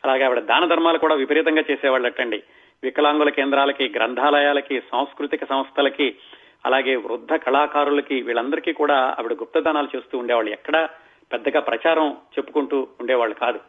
[0.04, 2.44] అలాగే ఆవిడ దాన ధర్మాలు కూడా విపరీతంగా చేసేవాళ్ళటండి.
[2.84, 6.16] వికలాంగుల కేంద్రాలకి గ్రంథాలయాలకి సాంస్కృతిక సంస్థలకి
[6.66, 10.52] అలాగే వృద్ధ కళాకారులకి వీళ్ళందరికీ కూడా ఆవిడ గుప్తదానాలు చేస్తూ ఉండేవాళ్ళు.
[10.52, 10.90] ఎక్కడ
[11.34, 13.60] పెద్దగా ప్రచారం చెప్పుకుంటూ ఉండేవాళ్ళు కాదు.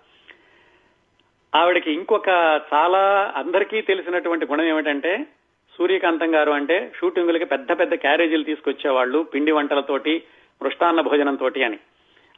[1.55, 2.29] ఆవిడకి ఇంకొక
[2.75, 5.27] చాలా అందరికీ తెలిసినటువంటి గుణం ఏమిటంటే
[5.79, 10.23] సూర్యకాంతం గారు అంటే షూటింగులకి పెద్ద పెద్ద క్యారేజీలు తీసుకొచ్చేవాళ్ళు పిండి వంటలతోటి
[10.63, 11.79] మృష్టాన్న భోజనంతో అని.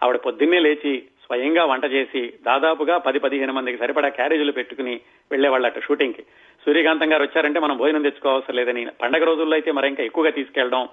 [0.02, 5.00] ఆవిడ పొద్దున్నే లేచి స్వయంగా వంట చేసి దాదాపుగా పది పదిహేను మందికి సరిపడా క్యారేజీలు పెట్టుకుని
[5.31, 6.23] వెళ్ళేవాళ్ళట షూటింగ్కి
[6.64, 8.87] సూర్యకాంతం గారు వచ్చారంటే మనం భోజనం తెచ్చుకోవాల్సిన లేదని.
[9.02, 10.88] పండగ రోజుల్లో అయితే మరి ఇంకా ఎక్కువగా తీసుకెళ్ళడం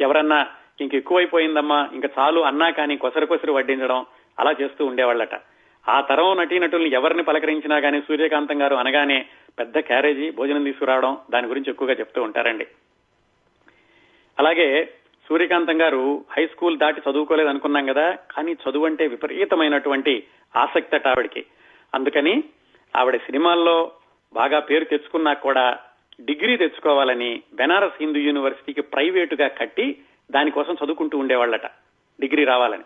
[0.00, 0.46] ఎవరన్నా
[0.80, 4.06] ఇంక ఎక్కువైపోయిందమ్మా ఇంకా చాలు అన్నా కానీ కొసరు కొసరు వడ్డించడం
[4.40, 5.34] అలా చేస్తూ ఉండేవాళ్ళట.
[5.88, 9.26] ఆ తరం నటీనటుల్ని ఎవరిని పలకరించినా కానీ సూర్యకాంతం గారు అనగానే
[9.58, 12.66] పెద్ద క్యారేజీ భోజనం తీసుకురావడం దాని గురించి ఎక్కువగా చెప్తూ ఉంటారండి.
[14.38, 14.88] అలాగే
[15.28, 20.26] సూర్యకాంతం గారు హై స్కూల్ దాటి చదువుకోలేదు అనుకున్నాం కదా కానీ చదువు అంటే విపరీతమైనటువంటి
[20.56, 21.44] ఆసక్తి అట ఆవిడకి.
[21.94, 22.44] అందుకని
[22.96, 23.92] ఆవిడ సినిమాల్లో
[24.34, 25.78] బాగా పేరు తెచ్చుకున్నా కూడా
[26.20, 29.98] డిగ్రీ తెచ్చుకోవాలని బెనారస్ హిందూ యూనివర్సిటీకి ప్రైవేటుగా కట్టి
[30.30, 31.66] దానికోసం చదువుకుంటూ ఉండేవాళ్ళట
[32.20, 32.84] డిగ్రీ రావాలని.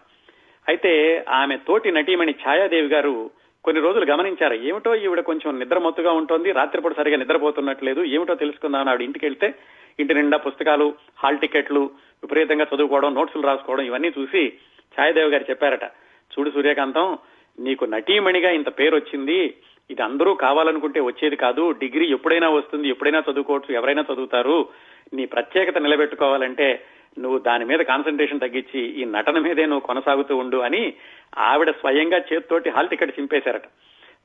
[0.69, 3.31] అయితే ఆమె తోటి నటీమణి ఛాయాదేవి గారు
[3.69, 4.55] కొన్ని రోజులు గమనించారు?
[4.55, 8.01] ఏమిటో ఈవిడ కొంచెం నిద్రమత్తుగా ఉంటుంది రాత్రిపూట సరిగా నిద్రపోతున్నట్లేదు.
[8.05, 9.55] ఏమిటో తెలుసుకుందామని ఆవిడ ఇంటికి వెళ్తే
[10.01, 11.91] ఇంటి నిండా పుస్తకాలు హాల్ టికెట్లు
[12.23, 14.53] విపరీతంగా చదువుకోవడం నోట్సులు రాసుకోవడం ఇవన్నీ చూసి
[15.01, 15.85] ఛాయదేవి గారు చెప్పారట.
[16.33, 17.19] చూడు సూర్యకాంతం
[17.59, 19.55] నీకు నటీమణిగా ఇంత పేరు వచ్చింది
[19.91, 21.71] ఇది అందరూ కావాలనుకుంటే వచ్చేది కాదు.
[21.71, 24.69] డిగ్రీ ఎప్పుడైనా వస్తుంది ఎప్పుడైనా చదువుకోవచ్చు ఎవరైనా చదువుతారు.
[25.15, 26.85] నీ ప్రత్యేకత నిలబెట్టుకోవాలంటే
[27.19, 30.93] నువ్వు దాని మీద కాన్సన్ట్రేషన్ తగ్గించి ఈ నటన మీదే నువ్వు కొనసాగుతూ ఉండు అని
[31.39, 33.63] ఆవిడ స్వయంగా చేతితోటి హాల్ టికెట్ చింపేశారట.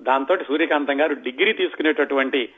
[0.01, 2.49] దాంతో సూర్యకాంతం గారు డిగ్రీ తీసుకునేటటువంటి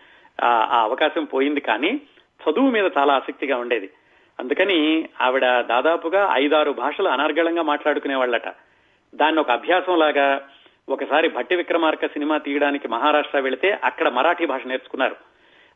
[0.43, 2.01] ఆ అవకాశం పోయింది కానీ
[2.41, 3.89] చదువు మీద చాలా ఆసక్తిగా ఉండేది.
[4.39, 8.47] అందుకని ఆవిడ దాదాపుగా ఐదారు భాషలు అనర్గళంగా మాట్లాడుకునేవాళ్ళట
[9.15, 10.41] దాన్ని ఒక అభ్యాసం లాగా
[10.89, 15.15] ఒకసారి భట్టి విక్రమార్క సినిమా తీయడానికి మహారాష్ట్ర వెళితే అక్కడ మరాఠీ భాష నేర్చుకున్నారు.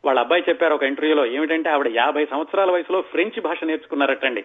[0.05, 4.41] వాళ్ళ అబ్బాయి చెప్పారు ఒక ఇంటర్వ్యూలో ఏమిటంటే ఆవిడ యాభై సంవత్సరాల వయసులో ఫ్రెంచ్ భాష నేర్చుకున్నారటండి.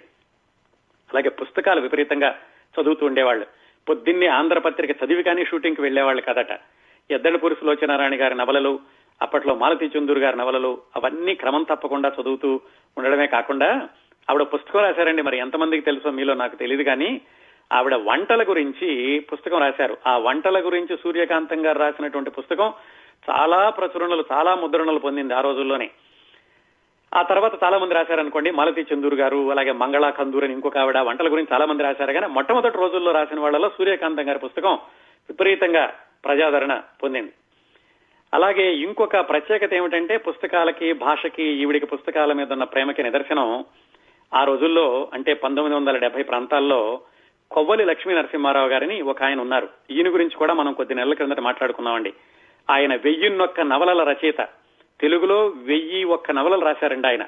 [1.10, 2.38] అలాగే పుస్తకాలు విపరీతంగా
[2.80, 3.46] చదువుతూ ఉండేవాళ్ళు.
[3.88, 6.58] పొద్దున్నే ఆంధ్రపత్రిక చదివి కానీ షూటింగ్కి వెళ్ళేవాళ్ళు కదట
[7.10, 8.78] ఎద్దడిపూరి సులోచనారాయణ గారి నవలలు
[9.22, 12.60] అప్పట్లో మాలతీ చందూర్ గారి నవలలు అవన్నీ క్రమం తప్పకుండా చదువుతూ
[12.98, 13.88] ఉండడమే కాకుండా
[14.30, 15.22] ఆవిడ పుస్తకం రాశారండి.
[15.22, 17.20] మరి ఎంతమందికి తెలుసో మీలో నాకు తెలియదు కానీ
[17.72, 19.96] ఆవిడ వంటల గురించి పుస్తకం రాశారు.
[20.06, 22.72] ఆ వంటల గురించి సూర్యకాంతం గారు రాసినటువంటి పుస్తకం
[23.30, 25.90] చాలా ప్రచురణలు చాలా ముద్రణలు పొందింది ఆ రోజుల్లోనే.
[27.14, 31.32] ఆ తర్వాత చాలా మంది రాశారనుకోండి మాలతి చందూర్ గారు అలాగే మంగళా కందూర్ అని ఇంకొక ఆవిడ వంటల
[31.32, 32.12] గురించి చాలా మంది రాశారు.
[32.12, 34.72] కానీ మొట్టమొదటి రోజుల్లో రాసిన వాళ్ళలో సూర్యకాంతం గారి పుస్తకం
[35.28, 37.32] విపరీతంగా ప్రజాదరణ పొందింది.
[38.34, 43.64] అలాగే ఇంకొక ప్రత్యేకత ఏమిటంటే పుస్తకాలకి భాషకి ఈవిడికి పుస్తకాల మీద ఉన్న ప్రేమకి నిదర్శనం
[44.34, 47.00] ఆ రోజుల్లో అంటే పంతొమ్మిది వందల డెబ్బై ప్రాంతాల్లో
[47.50, 49.68] కొవ్వలి లక్ష్మీ నరసింహారావు గారిని ఒక ఆయన ఉన్నారు.
[49.90, 52.12] ఈయన గురించి కూడా మనం కొద్ది నెలల క్రిందట మాట్లాడుకున్నామండి.
[52.70, 54.48] ఆయన వెయ్యిన్నొక్క నవలల రచయిత.
[55.00, 57.26] తెలుగులో వెయ్యి ఒక్క నవలలు రాశారండి ఆయన.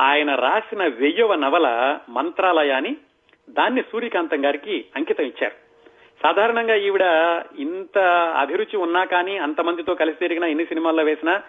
[0.00, 2.96] ఆయన రాసిన వెయ్యవ నవల మంత్రాలయాని
[3.50, 5.54] దాన్ని సూర్యకాంతం గారికి అంకితం ఇచ్చారు.
[6.22, 7.02] సాధారణంగా ఈవిడ
[7.58, 7.98] ఇంత
[8.36, 11.42] అభిరుచి ఉన్నా కానీ అంతమందితో కలిసి తిరిగిన ఎన్ని సినిమాల్లో వేసినా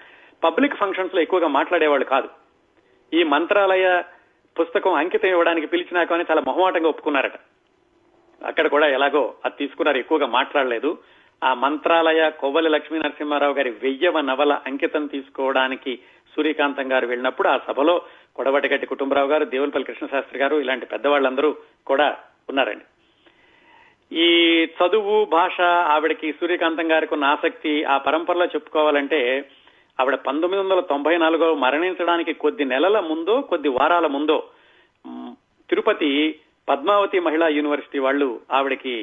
[0.43, 2.29] పబ్లిక్ ఫంక్షన్స్లో ఎక్కువగా మాట్లాడేవాళ్ళు కాదు.
[3.13, 4.01] ఈ మంత్రాలయ
[4.59, 7.33] పుస్తకం అంకితం ఇవ్వడానికి పిలిచినా కానీ చాలా మొహమాటంగా ఒప్పుకున్నారట.
[8.45, 10.97] అక్కడ కూడా ఎలాగో అది తీసుకున్నారు ఎక్కువగా మాట్లాడలేదు.
[11.41, 15.99] ఆ మంత్రాలయ కొవ్వలి లక్ష్మీ నరసింహారావు గారి వెయ్యవ నవల అంకితం తీసుకోవడానికి
[16.35, 17.95] సూర్యకాంతం గారు వెళ్ళినప్పుడు ఆ సభలో
[18.35, 22.07] కొడవటిగట్టి కుటుంబరావు గారు దేవులపల్లి కృష్ణశాస్త్రి గారు ఇలాంటి పెద్దవాళ్ళందరూ కూడా
[22.49, 22.85] ఉన్నారండి.
[24.11, 24.27] ఈ
[24.77, 29.19] చదువు భాష ఆవిడకి సూర్యకాంతం గారికి ఉన్న ఆసక్తి ఆ పరంపరలో చెప్పుకోవాలంటే
[29.99, 34.37] ఆవిడ పంతొమ్మిది వందల తొంభై నాలుగో మరణించడానికి కొద్ది నెలల ముందో కొద్ది వారాల ముందో
[35.69, 36.11] తిరుపతి
[36.67, 38.95] పద్మావతి మహిళా యూనివర్సిటీ వాళ్ళు ఆవిడకి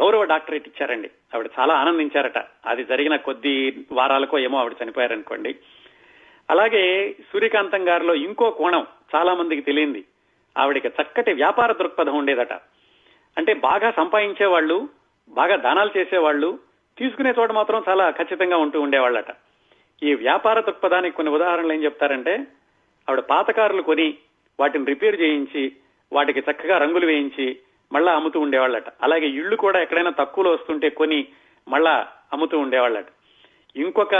[0.00, 1.10] గౌరవ డాక్టరేట్ ఇచ్చారండి.
[1.34, 2.38] ఆవిడ చాలా ఆనందించారట.
[2.66, 5.56] అది జరిగిన కొద్ది వారాలకో ఏమో ఆవిడ చనిపోయారనుకోండి.
[6.50, 10.04] అలాగే సూర్యకాంతం గారిలో ఇంకో కోణం చాలా మందికి తెలియంది.
[10.58, 12.52] ఆవిడకి చక్కటి వ్యాపార దృక్పథం ఉండేదట.
[13.38, 14.88] అంటే బాగా సంపాదించే వాళ్ళు
[15.28, 16.58] బాగా దానాలు చేసేవాళ్ళు
[16.98, 19.26] తీసుకునే చోట మాత్రం చాలా ఖచ్చితంగా ఉంటూ ఉండేవాళ్ళట.
[20.02, 22.34] ఈ వ్యాపార దృక్పథానికి కొన్ని ఉదాహరణలు ఏం చెప్తారంటే
[23.08, 24.14] ఆవిడ పాత కార్లు కొని
[24.60, 25.72] వాటిని రిపేర్ చేయించి
[26.12, 27.58] వాటికి చక్కగా రంగులు వేయించి
[27.92, 28.84] మళ్ళా అమ్ముతూ ఉండేవాళ్ళట.
[29.02, 31.26] అలాగే ఇళ్ళు కూడా ఎక్కడైనా తక్కువలో వస్తుంటే కొని
[31.68, 33.06] మళ్ళా అమ్ముతూ ఉండేవాళ్ళట.
[33.76, 34.14] ఇంకొక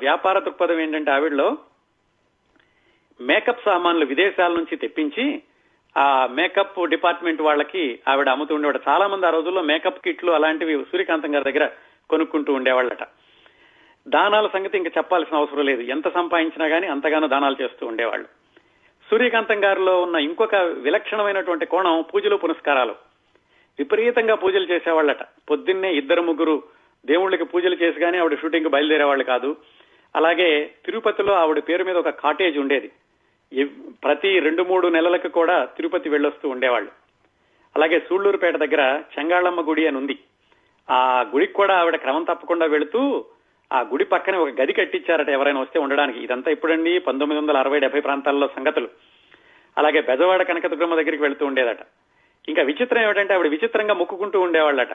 [0.00, 1.58] వ్యాపార దృక్పథం ఏంటంటే ఆవిడలో
[3.20, 5.42] మేకప్ సామాన్లు విదేశాల నుంచి తెప్పించి
[5.96, 11.34] ఆ మేకప్ డిపార్ట్మెంట్ వాళ్ళకి ఆవిడ అమ్ముతూ ఉండేవాడు చాలా మంది ఆ రోజుల్లో మేకప్ కిట్లు అలాంటివి సూర్యకాంతం
[11.34, 11.70] గారి దగ్గర
[12.10, 13.02] కొనుక్కుంటూ ఉండేవాళ్ళట.
[14.08, 15.80] దానాల సంగతి ఇంకా చెప్పాల్సిన అవసరం లేదు.
[15.80, 18.26] ఎంత సంపాదించినా కానీ అంతగానో దానాలు చేస్తూ ఉండేవాళ్ళు.
[19.10, 23.05] సూర్యకాంతం గారిలో ఉన్న ఇంకొక విలక్షణమైనటువంటి కోణం పూజలు పునస్కారాలు.
[23.78, 25.22] విపరీతంగా పూజలు చేసేవాళ్ళట.
[25.50, 26.62] పొద్దున్నే ఇద్దరు ముగ్గురు
[27.06, 29.56] దేవుళ్ళకి పూజలు చేసి కానీ ఆవిడ షూటింగ్ బయలుదేరేవాళ్ళు కాదు.
[30.16, 32.90] అలాగే తిరుపతిలో ఆవిడ పేరు మీద ఒక కాటేజ్ ఉండేది.
[34.04, 36.90] ప్రతి రెండు మూడు నెలలకు కూడా తిరుపతి వెళ్ళొస్తూ ఉండేవాళ్ళు.
[37.76, 40.18] అలాగే సూళ్ళూరుపేట దగ్గర చెంగాళమ్మ గుడి అని ఉంది.
[40.90, 43.24] ఆ గుడికి కూడా ఆవిడ క్రమం తప్పకుండా వెళుతూ
[43.72, 46.24] ఆ గుడి పక్కనే ఒక గది కట్టించారట ఎవరైనా వస్తే ఉండడానికి.
[46.24, 48.88] ఇదంతా ఇప్పుడండి పంతొమ్మిది వందల అరవై డెబ్బై ప్రాంతాల్లో సంగతులు.
[49.78, 51.78] అలాగే బెజవాడ కనకదుర్గమ్మ దగ్గరికి వెళుతూ ఉండేదట.
[52.48, 54.94] ఇంకా విచిత్రం ఏమిటంటే ఆవిడ విచిత్రంగా మొక్కుకుంటూ ఉండేవాళ్ళట.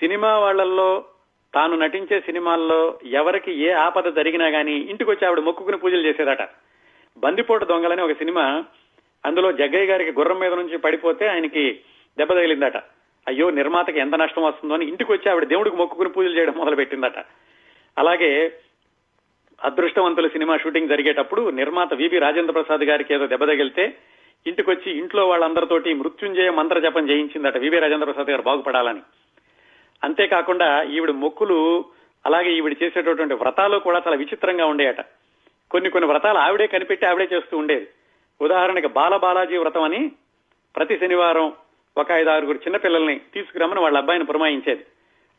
[0.00, 1.04] సినిమా వాళ్ళల్లో
[1.54, 6.48] తాను నటించే సినిమాల్లో ఎవరికి ఏ ఆపద జరిగినా గానీ ఇంటికి వచ్చి ఆవిడ మొక్కుకుని పూజలు చేసేదట.
[7.18, 8.64] బందిపోటు దొంగలని ఒక సినిమా
[9.26, 11.80] అందులో జగ్గయ్య గారికి గుర్రం మీద నుంచి పడిపోతే ఆయనకి
[12.18, 12.76] దెబ్బ తగిలిందట.
[13.26, 17.18] అయ్యో నిర్మాతకి ఎంత నష్టం వస్తుందో అని ఇంటికి వచ్చి ఆవిడ దేవుడికి మొక్కుకుని పూజలు చేయడం మొదలు పెట్టిందట
[17.98, 18.52] అలాగే
[19.64, 23.96] అదృష్టవంతుల సినిమా షూటింగ్ జరిగేటప్పుడు నిర్మాత వివి రాజేంద్ర ప్రసాద్ గారికి ఏదో దెబ్బ తగిలితే
[24.46, 29.00] ఇంటికి వచ్చి ఇంట్లో వాళ్ళందరితోటి మృత్యుంజయ మంత్ర జపం చేయించిందట వివి రాజేంద్ర ప్రసాద్ గారు బాగుపడాలని.
[30.04, 31.84] అంతేకాకుండా ఈవిడ మొక్కులు
[32.26, 35.00] అలాగే ఈవిడ చేసేటటువంటి వ్రతాలు కూడా చాలా విచిత్రంగా ఉండేయట.
[35.70, 37.86] కొన్ని కొన్ని వ్రతాలు ఆవిడే కనిపెట్టి ఆవిడే చేస్తూ ఉండేది.
[38.40, 40.12] ఉదాహరణకి బాల బాలాజీ వ్రతం అని
[40.76, 41.52] ప్రతి శనివారం
[41.96, 44.84] ఒక ఐదు ఆరుగురు చిన్నపిల్లల్ని తీసుకురమ్మని వాళ్ళ అబ్బాయిని పురమాయించేది.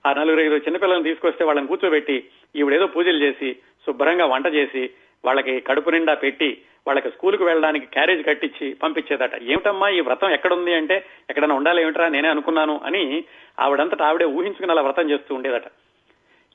[0.06, 3.54] ఆ నలుగురు ఐదు చిన్నపిల్లల్ని తీసుకొస్తే వాళ్ళని కూర్చోబెట్టి ఈవిడేదో పూజలు చేసి
[3.86, 4.90] శుభ్రంగా వంట చేసి
[5.26, 9.42] వాళ్ళకి కడుపు నిండా పెట్టి వాళ్ళకి స్కూల్కి వెళ్ళడానికి క్యారేజ్ కట్టించి పంపించేదట.
[9.42, 12.08] ఏమిటమ్మా ఈ వ్రతం ఎక్కడుంది అంటే ఎక్కడైనా ఉండాలి ఏమిట్రా?
[12.08, 13.24] నేనే అనుకున్నాను అని
[13.60, 15.64] ఆవిడంతటా ఆవిడే ఊహించుకుని అలా వ్రతం చేస్తూ ఉండేదట.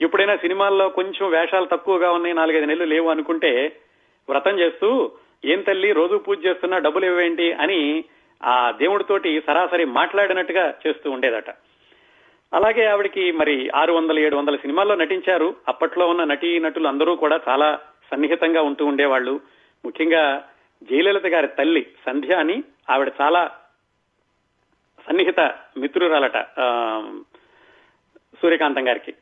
[0.00, 3.76] ఎప్పుడైనా సినిమాల్లో కొంచెం వేషాలు తక్కువగా ఉన్నాయి నాలుగైదు నెలలు లేవు అనుకుంటే
[4.28, 5.10] వ్రతం చేస్తూ
[5.44, 7.52] ఏం తల్లి రోజు పూజ చేస్తున్నా డబ్బులు ఇవ్వేంటి?
[7.52, 8.04] అని
[8.44, 11.50] ఆ దేవుడితోటి సరాసరి మాట్లాడినట్టుగా చేస్తూ ఉండేదట.
[12.54, 15.54] అలాగే ఆవిడకి మరి ఆరు వందల ఏడు వందల సినిమాల్లో నటించారు.
[15.68, 17.78] అప్పట్లో ఉన్న నటీ నటులు అందరూ కూడా చాలా
[18.10, 19.40] సన్నిహితంగా ఉంటూ ఉండేవాళ్ళు.
[19.84, 20.44] ముఖ్యంగా
[20.90, 23.50] జయలలిత గారి తల్లి సంధ్య అని ఆవిడ చాలా
[25.06, 25.40] సన్నిహిత
[25.76, 26.38] మిత్రురాలట
[28.42, 29.12] సూర్యకాంతం గారికి.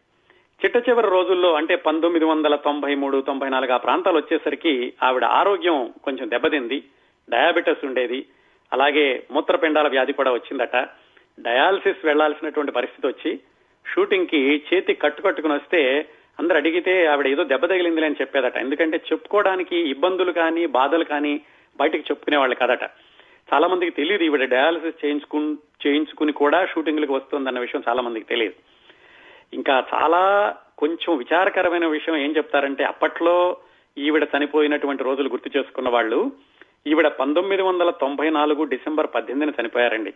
[0.60, 5.94] చిట్ట చివరి రోజుల్లో అంటే పంతొమ్మిది వందల తొంభై మూడు తొంభై నాలుగు ఆ ప్రాంతాలు వచ్చేసరికి ఆవిడ ఆరోగ్యం
[6.04, 6.78] కొంచెం దెబ్బతింది
[7.30, 8.26] డయాబెటిస్ ఉండేది
[8.72, 10.76] అలాగే మూత్రపిండాల వ్యాధి కూడా వచ్చిందట.
[11.40, 13.40] డయాలసిస్ వెళ్ళాల్సినటువంటి పరిస్థితి వచ్చి
[13.86, 15.80] షూటింగ్కి చేతి కట్టుకట్టుకుని వస్తే
[16.40, 18.56] అందరు అడిగితే ఆవిడ ఏదో దెబ్బ తగిలింది అని చెప్పేదట.
[18.56, 21.40] ఎందుకంటే చెప్పుకోవడానికి ఇబ్బందులు కానీ బాధలు కానీ
[21.80, 22.84] బయటకు చెప్పుకునేవాళ్ళు కదట.
[23.52, 25.38] చాలా మందికి తెలియదు ఈవిడ డయాలసిస్ చేయించుకు
[25.86, 28.54] చేయించుకుని కూడా షూటింగ్లకు వస్తుందన్న విషయం చాలా మందికి తెలియదు.
[29.54, 33.56] ఇంకా చాలా కొంచెం విచారకరమైన విషయం ఏం చెప్తారంటే అప్పట్లో
[33.98, 36.32] ఈవిడ చనిపోయినటువంటి రోజులు గుర్తు చేసుకున్న వాళ్ళు
[36.86, 40.14] ఈవిడ పంతొమ్మిది వందల తొంభై నాలుగు డిసెంబర్ పద్దెనిమిదిన చనిపోయారండి.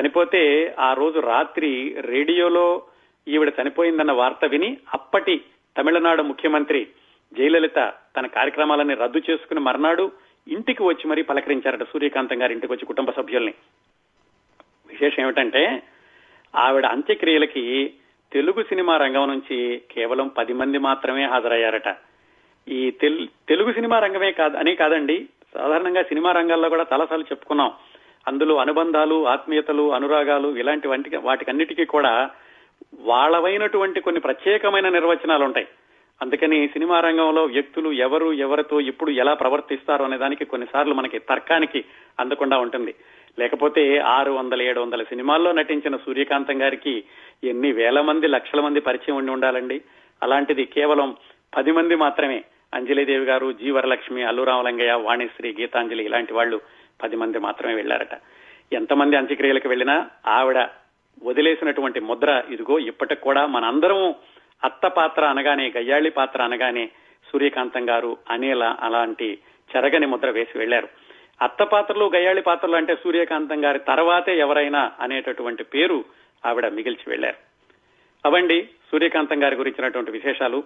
[0.00, 2.82] చనిపోతే ఆ రోజు రాత్రి రేడియోలో
[3.28, 5.40] ఈవిడ చనిపోయిందన్న వార్త విని అప్పటి
[5.78, 6.88] తమిళనాడు ముఖ్యమంత్రి
[7.32, 10.12] జయలలిత తన కార్యక్రమాలన్నీ రద్దు చేసుకుని మర్నాడు
[10.48, 13.54] ఇంటికి వచ్చి మరీ పలకరించారట సూర్యకాంతం గారి ఇంటికి వచ్చి కుటుంబ సభ్యుల్ని.
[14.88, 15.82] విశేషం ఏమిటంటే
[16.56, 17.92] ఆవిడ అంత్యక్రియలకి
[18.32, 21.96] తెలుగు సినిమా రంగం నుంచి కేవలం పది మంది మాత్రమే హాజరయ్యారట.
[22.68, 27.72] ఈ తెల్- తెలుగు సినిమా రంగమే కాదు అని కాదండి సాధారణంగా సినిమా రంగాల్లో కూడా చాలాసార్లు చెప్పుకున్నాం.
[28.28, 32.30] అందులో అనుబంధాలు ఆత్మీయతలు అనురాగాలు ఇలాంటి వంటి వాటికన్నిటికీ కూడా
[32.94, 35.66] వాళ్ళవైనటువంటి కొన్ని ప్రత్యేకమైన నిర్వచనాలు ఉంటాయి
[36.22, 41.84] అందుకని సినిమా రంగంలో వ్యక్తులు ఎవరు ఎవరితో ఎప్పుడు ఎలా ప్రవర్తిస్తారు అనే దానికి కొన్నిసార్లు మనకి తర్కానికి
[42.20, 42.94] అందకుండా ఉంటుంది.
[43.38, 47.04] లేకపోతే ఆరు వందల ఏడు వందల సినిమాల్లో నటించిన సూర్యకాంతం గారికి
[47.44, 49.82] ఎన్ని వేల మంది లక్షల మంది పరిచయం ఉండి ఉండాలండి?
[50.22, 51.16] అలాంటిది కేవలం
[51.56, 52.44] పది మంది మాత్రమే.
[52.74, 56.60] అంజలిదేవి గారు జీవరలక్ష్మి అల్లు రామలింగయ్య వాణిశ్రీ గీతాంజలి ఇలాంటి వాళ్ళు
[57.02, 58.18] పది మంది మాత్రమే వెళ్ళారట
[58.72, 60.56] ఎంతమంది అంత్యక్రియలకు వెళ్ళినా ఆవిడ
[61.22, 64.14] వదిలేసినటువంటి ముద్ర ఇదిగో ఇప్పటికి కూడా మనందరం
[64.64, 66.84] అత్త పాత్ర అనగానే గయ్యాళి పాత్ర అనగానే
[67.30, 69.38] సూర్యకాంతం గారు అనేల అలాంటి
[69.70, 70.88] చెరగని ముద్ర వేసి వెళ్ళారు
[71.42, 76.04] అత్త పాత్రలు గయ్యాళి పాత్రలు అంటే సూర్యకాంతం గారి తర్వాతే ఎవరైనా అనేటటువంటి పేరు
[76.46, 77.38] ఆవిడ మిగిల్చి వెళ్ళారు
[78.24, 80.64] అవండి సూర్యకాంతం గారి గురించినటువంటి విశేషాలు.